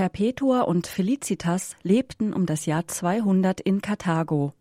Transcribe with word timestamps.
Perpetua 0.00 0.62
und 0.62 0.86
Felicitas 0.86 1.76
lebten 1.82 2.32
um 2.32 2.46
das 2.46 2.64
Jahr 2.64 2.88
200 2.88 3.60
in 3.60 3.82
Karthago. 3.82 4.54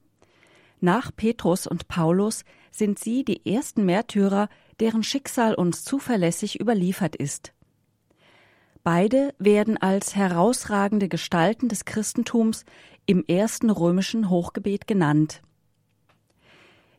Nach 0.81 1.15
Petrus 1.15 1.65
und 1.65 1.88
Paulus 1.88 2.43
sind 2.71 3.00
sie 3.00 3.24
die 3.24 3.50
ersten 3.50 3.86
Märtyrer, 3.86 4.50
deren 4.82 5.02
Schicksal 5.02 5.56
uns 5.56 5.86
zuverlässig 5.86 6.60
überliefert 6.60 7.16
ist. 7.16 7.54
Beide 8.84 9.34
werden 9.39 9.78
als 9.78 10.14
herausragende 10.14 11.07
Gestalten 11.07 11.70
des 11.70 11.86
Christentums 11.86 12.66
im 13.06 13.24
ersten 13.26 13.70
römischen 13.70 14.30
Hochgebet 14.30 14.88
genannt. 14.88 15.42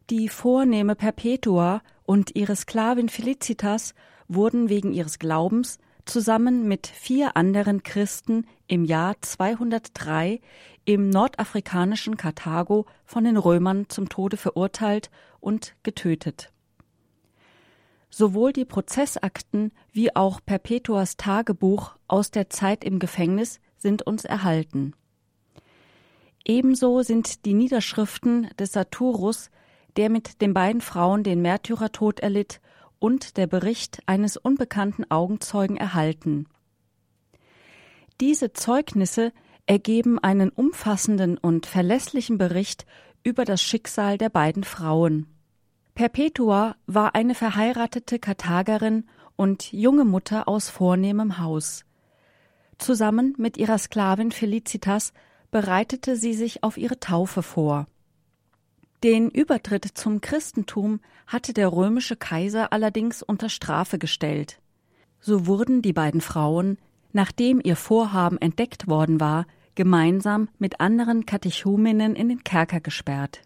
Die 0.09 0.31
vornehme 0.31 0.95
Perpetua 0.95 1.83
und 2.07 2.35
ihre 2.37 2.57
Sklavin 2.57 3.11
Felicitas 3.11 3.95
wurden 4.29 4.71
wegen 4.71 4.95
ihres 4.95 5.19
Glaubens 5.19 5.79
zusammen 6.05 6.67
mit 6.69 6.87
vier 6.87 7.37
anderen 7.37 7.83
Christen 7.83 8.47
im 8.67 8.85
Jahr 8.85 9.17
203 9.21 10.41
im 10.85 11.11
nordafrikanischen 11.11 12.17
Karthago 12.17 12.87
von 13.05 13.25
den 13.25 13.37
Römern 13.37 13.87
zum 13.89 14.09
Tode 14.09 14.37
verurteilt 14.37 15.11
und 15.41 15.75
getötet. 15.83 16.53
Sowohl 18.11 18.53
die 18.53 18.65
Prozessakten 18.65 19.73
wie 19.93 20.15
auch 20.17 20.41
Perpetuas 20.45 21.17
Tagebuch 21.17 21.97
aus 22.09 22.31
der 22.31 22.51
Zeit 22.51 22.83
im 22.85 22.99
Gefängnis 22.99 23.61
sind 23.77 24.03
uns 24.03 24.25
erhalten. 24.25 24.95
Ebenso 26.45 27.03
sind 27.03 27.45
die 27.45 27.55
Niederschriften 27.55 28.49
des 28.59 28.73
Saturus, 28.73 29.51
der 29.97 30.11
mit 30.11 30.41
den 30.41 30.55
beiden 30.55 30.81
Frauen 30.81 31.23
den 31.23 31.43
Märtyrertod 31.43 32.21
erlitt, 32.21 32.61
und 33.01 33.37
der 33.37 33.49
Bericht 33.49 34.01
eines 34.07 34.37
unbekannten 34.37 35.11
Augenzeugen 35.11 35.77
erhalten. 35.77 36.47
Diese 38.21 38.53
Zeugnisse 38.53 39.33
ergeben 39.67 40.19
einen 40.19 40.51
umfassenden 40.51 41.39
und 41.39 41.67
verlässlichen 41.67 42.39
Bericht 42.39 42.87
über 43.25 43.45
das 43.45 43.63
Schicksal 43.63 44.19
der 44.19 44.29
beiden 44.29 44.63
Frauen. 44.63 45.27
Perpetua 45.95 46.77
war 46.87 47.15
eine 47.15 47.35
verheiratete 47.35 48.19
Karthagerin 48.19 49.09
und 49.37 49.73
junge 49.73 50.05
Mutter 50.05 50.49
aus 50.49 50.69
vornehmem 50.69 51.39
Haus. 51.39 51.85
Zusammen 52.79 53.35
mit 53.37 53.57
ihrer 53.59 53.79
Sklavin 53.79 54.33
Felicitas 54.33 55.13
bereitete 55.51 56.17
sie 56.17 56.35
sich 56.35 56.63
auf 56.63 56.77
ihre 56.77 57.01
Taufe 57.01 57.43
vor. 57.43 57.87
Den 59.03 59.31
Übertritt 59.31 59.87
zum 59.95 60.21
Christentum 60.21 61.01
hatte 61.27 61.55
der 61.55 61.73
römische 61.73 62.17
Kaiser 62.17 62.73
allerdings 62.73 63.23
unter 63.23 63.49
Strafe 63.49 63.99
gestellt. 63.99 64.61
So 65.21 65.47
wurden 65.47 65.81
die 65.81 65.95
beiden 65.95 66.21
Frauen, 66.21 66.77
nachdem 67.13 67.61
ihr 67.63 67.77
Vorhaben 67.77 68.37
entdeckt 68.39 68.89
worden 68.89 69.19
war, 69.19 69.47
gemeinsam 69.75 70.49
mit 70.59 70.81
anderen 70.81 71.25
Katechumenen 71.25 72.15
in 72.15 72.29
den 72.29 72.45
Kerker 72.45 72.81
gesperrt. 72.81 73.41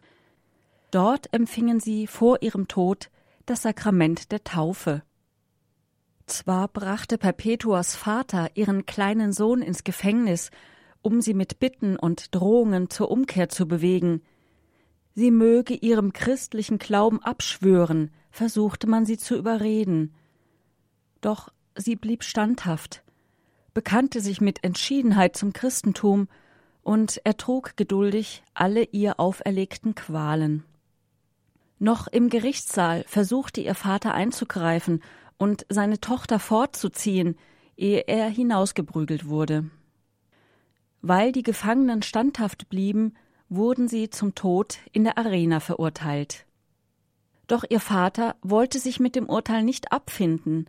Dort 0.91 1.33
empfingen 1.33 1.79
sie 1.79 2.09
vor 2.09 2.43
ihrem 2.43 2.67
Tod 2.67 3.11
das 3.47 3.63
Sakrament 3.63 4.33
der 4.33 4.43
Taufe. 4.43 5.03
Zwar 6.27 6.69
brachte 6.69 7.19
Perpetuas 7.19 7.95
Vater 7.95 8.51
ihren 8.55 8.87
kleinen 8.87 9.33
Sohn 9.33 9.63
ins 9.63 9.85
Gefängnis, 9.85 10.51
um 11.03 11.21
sie 11.21 11.35
mit 11.35 11.61
Bitten 11.61 11.97
und 11.97 12.35
Drohungen 12.35 12.91
zur 12.91 13.11
Umkehr 13.11 13.49
zu 13.49 13.69
bewegen, 13.69 14.23
sie 15.15 15.31
möge 15.31 15.75
ihrem 15.75 16.12
christlichen 16.12 16.79
Glauben 16.79 17.23
abschwören, 17.23 18.11
versuchte 18.31 18.87
man 18.87 19.07
sie 19.07 19.17
zu 19.17 19.37
überreden. 19.37 20.12
Doch 21.20 21.51
sie 21.77 21.97
blieb 21.97 22.25
standhaft, 22.25 23.03
bekannte 23.73 24.20
sich 24.20 24.41
mit 24.41 24.65
Entschiedenheit 24.65 25.37
zum 25.37 25.53
Christentum 25.53 26.29
und 26.83 27.20
ertrug 27.25 27.77
geduldig 27.77 28.42
alle 28.55 28.85
ihr 28.85 29.19
auferlegten 29.19 29.95
Qualen. 29.95 30.65
Noch 31.79 32.07
im 32.07 32.29
Gerichtssaal 32.29 33.05
versuchte 33.07 33.61
ihr 33.61 33.75
Vater 33.75 34.14
einzugreifen 34.14 35.02
und 35.39 35.67
seine 35.69 36.01
Tochter 36.01 36.39
fortzuziehen, 36.39 37.36
ehe 37.77 38.01
er 38.07 38.29
hinausgeprügelt 38.29 39.29
wurde. 39.29 39.70
Weil 41.02 41.33
die 41.33 41.42
Gefangenen 41.42 42.02
standhaft 42.02 42.69
blieben, 42.69 43.14
wurden 43.49 43.89
sie 43.89 44.11
zum 44.11 44.35
Tod 44.35 44.79
in 44.93 45.05
der 45.05 45.19
Arena 45.19 45.61
verurteilt. 45.61 46.47
Doch 47.47 47.65
ihr 47.69 47.81
Vater 47.81 48.37
wollte 48.43 48.79
sich 48.79 49.01
mit 49.01 49.17
dem 49.17 49.29
Urteil 49.29 49.63
nicht 49.63 49.93
abfinden. 49.93 50.67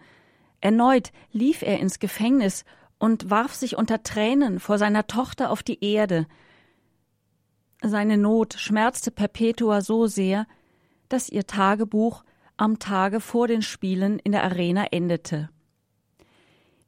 Erneut 0.62 1.12
lief 1.31 1.62
er 1.62 1.80
ins 1.80 2.00
Gefängnis 2.00 2.66
und 3.00 3.30
warf 3.30 3.53
sich 3.53 3.78
unter 3.78 4.03
Tränen 4.03 4.59
vor 4.59 4.78
seiner 4.78 5.08
Tochter 5.08 5.52
auf 5.52 5.63
die 5.63 5.84
Erde. 5.84 6.28
Seine 7.81 8.18
Not 8.18 8.56
schmerzte 8.56 9.12
Perpetua 9.12 9.81
so 9.81 10.07
sehr, 10.07 10.47
dass 11.09 11.30
ihr 11.30 11.46
Tagebuch 11.46 12.24
am 12.57 12.80
Tage 12.80 13.19
vor 13.19 13.47
den 13.47 13.62
Spielen 13.62 14.19
in 14.19 14.31
der 14.31 14.44
Arena 14.44 14.88
endete. 14.92 15.50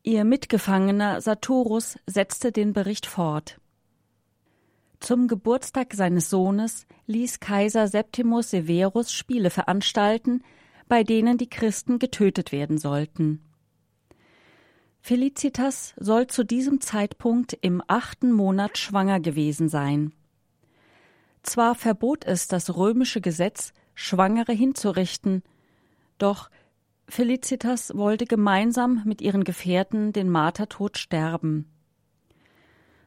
Ihr 0.04 0.24
Mitgefangener 0.24 1.22
Saturus 1.22 2.00
setzte 2.06 2.52
den 2.52 2.74
Bericht 2.74 3.06
fort. 3.06 3.59
Zum 5.00 5.28
Geburtstag 5.28 5.94
seines 5.94 6.30
Sohnes 6.30 6.88
ließ 7.06 7.40
Kaiser 7.40 7.88
Septimus 7.88 8.50
Severus 8.50 9.12
Spiele 9.12 9.50
veranstalten, 9.50 10.44
bei 10.88 11.03
denen 11.03 11.38
die 11.38 11.50
Christen 11.50 12.00
getötet 12.00 12.52
werden 12.52 12.78
sollten. 12.78 13.44
Felicitas 15.00 15.94
soll 15.97 16.28
zu 16.28 16.44
diesem 16.44 16.81
Zeitpunkt 16.81 17.57
im 17.62 17.81
achten 17.88 18.31
Monat 18.31 18.78
schwanger 18.78 19.19
gewesen 19.19 19.69
sein. 19.69 20.13
Zwar 21.44 21.75
verbot 21.75 22.25
es 22.25 22.47
das 22.47 22.75
römische 22.75 23.22
Gesetz, 23.22 23.74
Schwangere 23.96 24.52
hinzurichten, 24.52 25.44
doch 26.18 26.50
Felicitas 27.07 27.96
wollte 27.96 28.25
gemeinsam 28.25 29.03
mit 29.06 29.22
ihren 29.22 29.46
Gefährten 29.46 30.12
den 30.12 30.30
Martertod 30.30 30.97
sterben. 30.97 31.72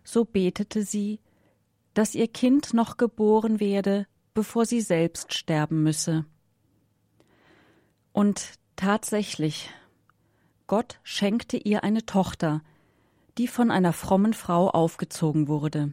So 0.05 0.25
betete 0.25 0.83
sie, 0.84 1.21
dass 2.00 2.15
ihr 2.15 2.28
Kind 2.28 2.72
noch 2.72 2.97
geboren 2.97 3.61
werde, 3.61 4.06
bevor 4.33 4.65
sie 4.65 4.81
selbst 4.81 5.34
sterben 5.34 5.83
müsse. 5.83 6.25
Und 8.15 8.55
tatsächlich, 8.75 9.69
Gott 10.66 10.99
schenkte 11.03 11.59
ihr 11.59 11.84
eine 11.84 12.06
Tochter, 12.06 12.62
die 13.37 13.49
von 13.49 13.71
einer 13.71 13.93
frommen 13.93 14.33
Frau 14.33 14.71
aufgezogen 14.71 15.47
wurde. 15.47 15.93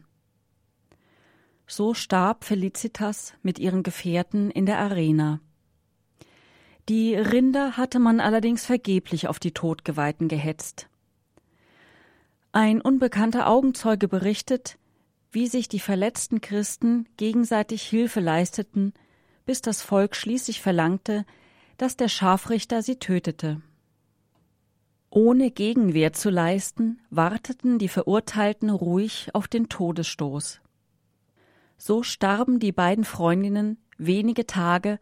So 1.66 1.92
starb 1.92 2.44
Felicitas 2.44 3.34
mit 3.42 3.58
ihren 3.58 3.82
Gefährten 3.82 4.50
in 4.50 4.64
der 4.64 4.78
Arena. 4.78 5.40
Die 6.88 7.16
Rinder 7.16 7.76
hatte 7.76 7.98
man 7.98 8.20
allerdings 8.20 8.64
vergeblich 8.64 9.28
auf 9.28 9.38
die 9.38 9.52
Todgeweihten 9.52 10.28
gehetzt. 10.28 10.88
Ein 12.52 12.80
unbekannter 12.80 13.46
Augenzeuge 13.46 14.08
berichtet, 14.08 14.78
wie 15.30 15.46
sich 15.46 15.68
die 15.68 15.80
verletzten 15.80 16.40
Christen 16.40 17.06
gegenseitig 17.16 17.82
Hilfe 17.82 18.20
leisteten, 18.20 18.92
bis 19.44 19.60
das 19.62 19.82
Volk 19.82 20.16
schließlich 20.16 20.60
verlangte, 20.60 21.24
dass 21.76 21.96
der 21.96 22.08
Scharfrichter 22.08 22.82
sie 22.82 22.96
tötete. 22.96 23.62
Ohne 25.10 25.50
Gegenwehr 25.50 26.12
zu 26.12 26.28
leisten, 26.28 27.00
warteten 27.08 27.78
die 27.78 27.88
Verurteilten 27.88 28.68
ruhig 28.68 29.30
auf 29.32 29.48
den 29.48 29.68
Todesstoß. 29.68 30.60
So 31.78 32.02
starben 32.02 32.58
die 32.58 32.72
beiden 32.72 33.04
Freundinnen 33.04 33.78
wenige 33.96 34.46
Tage, 34.46 34.98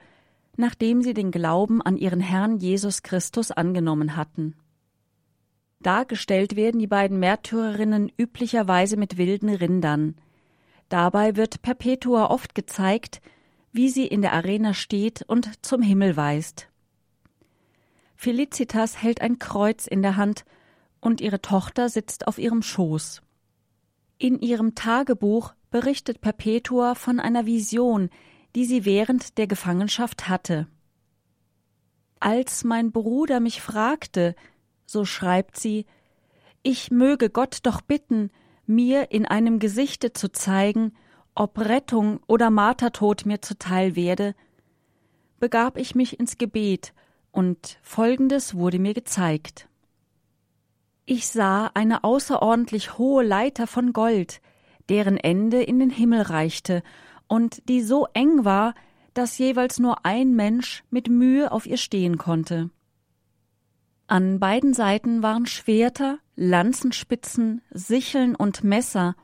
nachdem 0.57 1.03
sie 1.03 1.15
den 1.15 1.31
Glauben 1.31 1.83
an 1.83 1.97
ihren 1.97 2.21
Herrn 2.21 2.59
Jesus 2.59 3.03
Christus 3.03 3.51
angenommen 3.51 4.17
hatten. 4.17 4.55
Dargestellt 5.81 6.57
werden 6.57 6.79
die 6.79 6.87
beiden 6.87 7.19
Märtyrerinnen 7.19 8.11
üblicherweise 8.17 8.97
mit 8.97 9.19
wilden 9.19 9.51
Rindern. 9.51 10.17
Dabei 10.89 11.37
wird 11.37 11.63
Perpetua 11.63 12.27
oft 12.27 12.55
gezeigt, 12.55 13.21
wie 13.73 13.89
sie 13.89 14.07
in 14.07 14.23
der 14.23 14.33
Arena 14.33 14.73
steht 14.75 15.23
und 15.23 15.65
zum 15.65 15.83
Himmel 15.83 16.17
weist. 16.17 16.69
Felicitas 18.15 19.03
hält 19.03 19.21
ein 19.21 19.39
Kreuz 19.39 19.87
in 19.87 20.03
der 20.03 20.17
Hand 20.17 20.45
und 21.01 21.21
ihre 21.21 21.43
Tochter 21.43 21.89
sitzt 21.89 22.27
auf 22.27 22.39
ihrem 22.39 22.63
Schoß. 22.63 23.23
In 24.19 24.41
ihrem 24.41 24.75
Tagebuch 24.75 25.55
berichtet 25.71 26.23
Perpetua 26.23 26.95
von 26.95 27.21
einer 27.21 27.45
Vision, 27.45 28.09
die 28.55 28.65
sie 28.65 28.87
während 28.87 29.37
der 29.37 29.47
Gefangenschaft 29.47 30.29
hatte. 30.29 30.67
Als 32.19 32.65
mein 32.65 32.93
Bruder 32.93 33.41
mich 33.41 33.61
fragte, 33.61 34.35
so 34.87 35.05
schreibt 35.05 35.59
sie, 35.59 35.85
ich 36.63 36.91
möge 36.91 37.29
Gott 37.31 37.59
doch 37.65 37.81
bitten, 37.81 38.31
mir 38.67 39.11
in 39.13 39.27
einem 39.27 39.59
Gesichte 39.59 40.13
zu 40.13 40.33
zeigen, 40.33 40.93
ob 41.35 41.59
Rettung 41.59 42.21
oder 42.27 42.51
Martertod 42.51 43.27
mir 43.27 43.43
zuteil 43.43 43.95
werde, 43.95 44.35
begab 45.39 45.77
ich 45.77 45.95
mich 45.95 46.19
ins 46.19 46.39
Gebet, 46.39 46.93
und 47.31 47.79
Folgendes 47.83 48.55
wurde 48.55 48.79
mir 48.79 48.95
gezeigt. 48.95 49.69
Ich 51.05 51.29
sah 51.29 51.71
eine 51.75 52.03
außerordentlich 52.03 52.97
hohe 52.97 53.23
Leiter 53.23 53.67
von 53.67 53.93
Gold, 53.93 54.41
deren 54.89 55.19
Ende 55.19 55.63
in 55.63 55.79
den 55.79 55.91
Himmel 55.91 56.23
reichte 56.23 56.83
und 57.29 57.69
die 57.69 57.83
so 57.83 58.07
eng 58.15 58.47
war, 58.47 58.75
dass 59.13 59.39
jeweils 59.39 59.79
nur 59.79 60.05
ein 60.07 60.35
Mensch 60.35 60.83
mit 60.91 61.09
Mühe 61.09 61.53
auf 61.53 61.67
ihr 61.67 61.77
stehen 61.77 62.17
konnte. 62.17 62.71
An 64.09 64.39
beiden 64.39 64.73
Seiten 64.73 65.25
waren 65.25 65.47
Schwerter, 65.47 66.19
Lanzenspitzen, 66.37 67.63
Sicheln 67.71 68.37
und 68.37 68.63
Messer, 68.63 69.17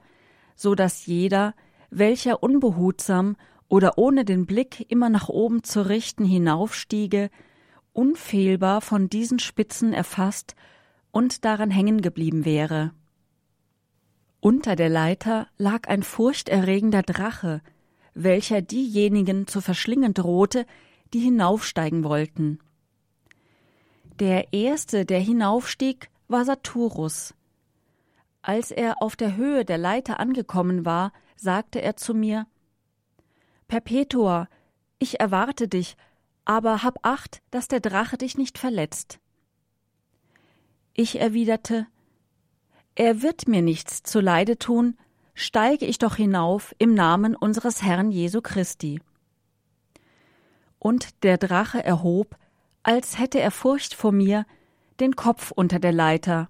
so 0.56 0.74
dass 0.74 1.06
jeder, 1.06 1.54
welcher 1.90 2.42
unbehutsam 2.42 3.36
oder 3.68 3.96
ohne 3.96 4.24
den 4.24 4.44
Blick 4.44 4.90
immer 4.90 5.08
nach 5.08 5.28
oben 5.28 5.62
zu 5.62 5.88
richten 5.88 6.24
hinaufstiege, 6.24 7.30
unfehlbar 7.92 8.80
von 8.80 9.08
diesen 9.08 9.38
Spitzen 9.38 9.92
erfasst 9.92 10.56
und 11.12 11.44
daran 11.44 11.70
hängen 11.70 12.00
geblieben 12.00 12.44
wäre. 12.44 12.92
Unter 14.40 14.74
der 14.74 14.88
Leiter 14.88 15.46
lag 15.58 15.86
ein 15.88 16.02
furchterregender 16.02 17.02
Drache, 17.02 17.62
welcher 18.14 18.62
diejenigen 18.62 19.46
zu 19.46 19.60
verschlingen 19.60 20.12
drohte, 20.12 20.66
die 21.14 21.20
hinaufsteigen 21.20 22.02
wollten. 22.02 22.58
Der 24.22 24.52
erste, 24.52 25.04
der 25.04 25.18
hinaufstieg, 25.18 26.08
war 26.28 26.44
Saturus. 26.44 27.34
Als 28.40 28.70
er 28.70 29.02
auf 29.02 29.16
der 29.16 29.34
Höhe 29.34 29.64
der 29.64 29.78
Leiter 29.78 30.20
angekommen 30.20 30.84
war, 30.84 31.12
sagte 31.34 31.82
er 31.82 31.96
zu 31.96 32.14
mir 32.14 32.46
Perpetua, 33.66 34.46
ich 35.00 35.18
erwarte 35.18 35.66
dich, 35.66 35.96
aber 36.44 36.84
hab 36.84 37.04
acht, 37.04 37.42
dass 37.50 37.66
der 37.66 37.80
Drache 37.80 38.16
dich 38.16 38.38
nicht 38.38 38.58
verletzt. 38.58 39.18
Ich 40.94 41.18
erwiderte 41.18 41.88
Er 42.94 43.22
wird 43.22 43.48
mir 43.48 43.60
nichts 43.60 44.04
zuleide 44.04 44.56
tun, 44.56 44.96
steige 45.34 45.84
ich 45.84 45.98
doch 45.98 46.14
hinauf 46.14 46.76
im 46.78 46.94
Namen 46.94 47.34
unseres 47.34 47.82
Herrn 47.82 48.12
Jesu 48.12 48.40
Christi. 48.40 49.00
Und 50.78 51.24
der 51.24 51.38
Drache 51.38 51.82
erhob, 51.82 52.36
als 52.82 53.18
hätte 53.18 53.40
er 53.40 53.50
Furcht 53.50 53.94
vor 53.94 54.12
mir, 54.12 54.46
den 55.00 55.16
Kopf 55.16 55.50
unter 55.50 55.78
der 55.78 55.92
Leiter. 55.92 56.48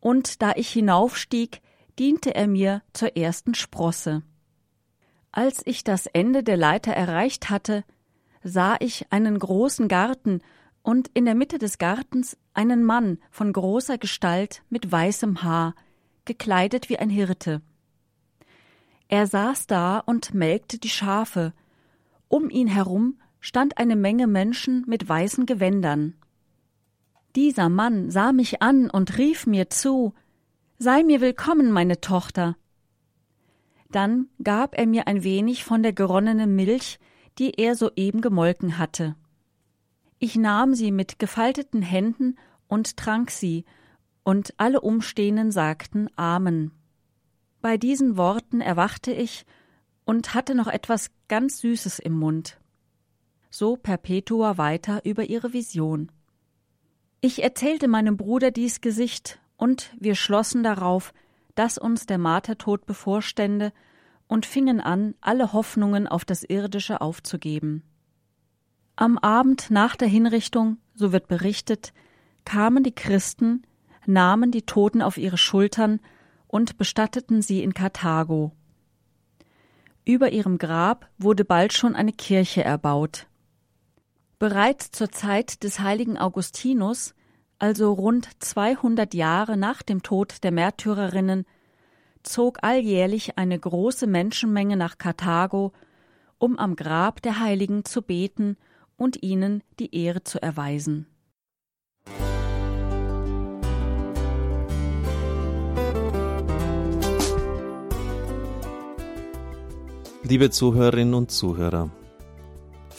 Und 0.00 0.42
da 0.42 0.52
ich 0.56 0.68
hinaufstieg, 0.70 1.60
diente 1.98 2.34
er 2.34 2.48
mir 2.48 2.82
zur 2.92 3.16
ersten 3.16 3.54
Sprosse. 3.54 4.22
Als 5.30 5.62
ich 5.64 5.84
das 5.84 6.06
Ende 6.06 6.42
der 6.42 6.56
Leiter 6.56 6.92
erreicht 6.92 7.50
hatte, 7.50 7.84
sah 8.42 8.76
ich 8.80 9.06
einen 9.10 9.38
großen 9.38 9.88
Garten 9.88 10.40
und 10.82 11.08
in 11.14 11.24
der 11.24 11.34
Mitte 11.34 11.58
des 11.58 11.78
Gartens 11.78 12.36
einen 12.54 12.82
Mann 12.82 13.18
von 13.30 13.52
großer 13.52 13.98
Gestalt 13.98 14.62
mit 14.68 14.90
weißem 14.90 15.42
Haar, 15.42 15.74
gekleidet 16.24 16.88
wie 16.88 16.98
ein 16.98 17.10
Hirte. 17.10 17.62
Er 19.08 19.26
saß 19.26 19.66
da 19.66 19.98
und 19.98 20.34
melkte 20.34 20.78
die 20.78 20.88
Schafe. 20.88 21.52
Um 22.28 22.50
ihn 22.50 22.66
herum 22.66 23.18
stand 23.42 23.76
eine 23.76 23.96
Menge 23.96 24.28
Menschen 24.28 24.84
mit 24.86 25.06
weißen 25.06 25.46
Gewändern. 25.46 26.14
Dieser 27.34 27.68
Mann 27.68 28.08
sah 28.08 28.32
mich 28.32 28.62
an 28.62 28.88
und 28.88 29.18
rief 29.18 29.46
mir 29.46 29.68
zu 29.68 30.14
Sei 30.78 31.02
mir 31.02 31.20
willkommen, 31.20 31.72
meine 31.72 32.00
Tochter. 32.00 32.56
Dann 33.90 34.28
gab 34.42 34.78
er 34.78 34.86
mir 34.86 35.06
ein 35.08 35.24
wenig 35.24 35.64
von 35.64 35.82
der 35.82 35.92
geronnenen 35.92 36.54
Milch, 36.54 36.98
die 37.38 37.54
er 37.58 37.74
soeben 37.74 38.20
gemolken 38.20 38.78
hatte. 38.78 39.16
Ich 40.18 40.36
nahm 40.36 40.74
sie 40.74 40.92
mit 40.92 41.18
gefalteten 41.18 41.82
Händen 41.82 42.36
und 42.68 42.96
trank 42.96 43.30
sie, 43.30 43.64
und 44.22 44.54
alle 44.56 44.80
Umstehenden 44.80 45.50
sagten 45.50 46.08
Amen. 46.14 46.70
Bei 47.60 47.76
diesen 47.76 48.16
Worten 48.16 48.60
erwachte 48.60 49.10
ich 49.10 49.44
und 50.04 50.32
hatte 50.32 50.54
noch 50.54 50.68
etwas 50.68 51.10
ganz 51.26 51.58
Süßes 51.58 51.98
im 51.98 52.12
Mund. 52.12 52.61
So 53.54 53.76
Perpetua 53.76 54.56
weiter 54.56 55.04
über 55.04 55.24
ihre 55.24 55.52
Vision. 55.52 56.10
Ich 57.20 57.42
erzählte 57.42 57.86
meinem 57.86 58.16
Bruder 58.16 58.50
dies 58.50 58.80
Gesicht, 58.80 59.40
und 59.58 59.94
wir 60.00 60.14
schlossen 60.14 60.62
darauf, 60.62 61.12
dass 61.54 61.76
uns 61.76 62.06
der 62.06 62.16
Martertod 62.16 62.86
bevorstände, 62.86 63.74
und 64.26 64.46
fingen 64.46 64.80
an, 64.80 65.14
alle 65.20 65.52
Hoffnungen 65.52 66.08
auf 66.08 66.24
das 66.24 66.44
Irdische 66.44 67.02
aufzugeben. 67.02 67.82
Am 68.96 69.18
Abend 69.18 69.70
nach 69.70 69.96
der 69.96 70.08
Hinrichtung, 70.08 70.78
so 70.94 71.12
wird 71.12 71.28
berichtet, 71.28 71.92
kamen 72.46 72.82
die 72.82 72.94
Christen, 72.94 73.64
nahmen 74.06 74.50
die 74.50 74.62
Toten 74.62 75.02
auf 75.02 75.18
ihre 75.18 75.36
Schultern 75.36 76.00
und 76.46 76.78
bestatteten 76.78 77.42
sie 77.42 77.62
in 77.62 77.74
Karthago. 77.74 78.52
Über 80.06 80.32
ihrem 80.32 80.56
Grab 80.56 81.10
wurde 81.18 81.44
bald 81.44 81.74
schon 81.74 81.94
eine 81.94 82.14
Kirche 82.14 82.64
erbaut. 82.64 83.26
Bereits 84.42 84.90
zur 84.90 85.12
Zeit 85.12 85.62
des 85.62 85.78
heiligen 85.78 86.18
Augustinus, 86.18 87.14
also 87.60 87.92
rund 87.92 88.28
200 88.40 89.14
Jahre 89.14 89.56
nach 89.56 89.82
dem 89.82 90.02
Tod 90.02 90.42
der 90.42 90.50
Märtyrerinnen, 90.50 91.44
zog 92.24 92.58
alljährlich 92.62 93.38
eine 93.38 93.56
große 93.56 94.08
Menschenmenge 94.08 94.76
nach 94.76 94.98
Karthago, 94.98 95.70
um 96.38 96.58
am 96.58 96.74
Grab 96.74 97.22
der 97.22 97.38
Heiligen 97.38 97.84
zu 97.84 98.02
beten 98.02 98.56
und 98.96 99.22
ihnen 99.22 99.62
die 99.78 99.94
Ehre 99.94 100.24
zu 100.24 100.42
erweisen. 100.42 101.06
Liebe 110.24 110.50
Zuhörerinnen 110.50 111.14
und 111.14 111.30
Zuhörer, 111.30 111.90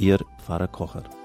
Ihr 0.00 0.24
Pfarrer 0.38 0.66
Kocher. 0.66 1.19